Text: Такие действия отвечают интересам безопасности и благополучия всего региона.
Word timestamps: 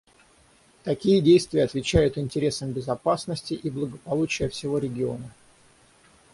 Такие 0.83 1.21
действия 1.21 1.63
отвечают 1.63 2.17
интересам 2.17 2.71
безопасности 2.71 3.53
и 3.53 3.69
благополучия 3.69 4.49
всего 4.49 4.79
региона. 4.79 5.31